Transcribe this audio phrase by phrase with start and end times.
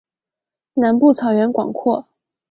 [0.73, 2.07] 南部草原广阔。